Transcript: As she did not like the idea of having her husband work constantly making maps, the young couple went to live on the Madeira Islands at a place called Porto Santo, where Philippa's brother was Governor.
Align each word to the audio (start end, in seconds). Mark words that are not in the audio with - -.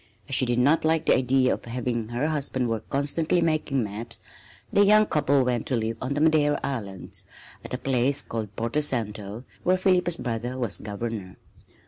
As 0.27 0.33
she 0.33 0.47
did 0.47 0.57
not 0.57 0.83
like 0.83 1.05
the 1.05 1.13
idea 1.15 1.53
of 1.53 1.63
having 1.65 2.09
her 2.09 2.25
husband 2.27 2.67
work 2.67 2.89
constantly 2.89 3.39
making 3.39 3.83
maps, 3.83 4.19
the 4.73 4.83
young 4.83 5.05
couple 5.05 5.45
went 5.45 5.67
to 5.67 5.75
live 5.75 5.97
on 6.01 6.15
the 6.15 6.21
Madeira 6.21 6.59
Islands 6.63 7.23
at 7.63 7.75
a 7.75 7.77
place 7.77 8.23
called 8.23 8.55
Porto 8.55 8.79
Santo, 8.79 9.43
where 9.61 9.77
Philippa's 9.77 10.17
brother 10.17 10.57
was 10.57 10.79
Governor. 10.79 11.37